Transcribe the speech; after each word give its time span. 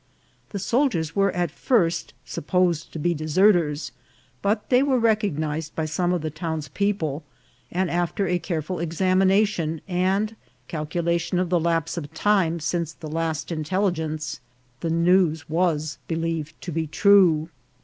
The 0.49 0.57
soldiers 0.57 1.15
were 1.15 1.29
at 1.33 1.51
first 1.51 2.15
supposed 2.25 2.91
to 2.91 2.97
be 2.97 3.13
deserters, 3.13 3.91
but 4.41 4.71
they 4.71 4.81
were 4.81 4.97
recognised 4.97 5.75
by 5.75 5.85
some 5.85 6.11
of 6.11 6.23
the 6.23 6.31
town's 6.31 6.69
people; 6.69 7.21
and 7.71 7.87
after 7.87 8.25
a 8.27 8.39
careful 8.39 8.79
examination 8.79 9.79
and 9.87 10.35
calculation 10.67 11.37
of 11.37 11.49
the 11.51 11.59
lapse 11.59 11.97
of 11.97 12.11
time 12.15 12.59
since 12.59 12.93
the 12.93 13.09
last 13.11 13.51
intelligence, 13.51 14.39
the 14.79 14.89
news 14.89 15.47
was 15.47 15.99
believed 16.07 16.59
to 16.61 16.71
be 16.71 16.87
true. 16.87 17.49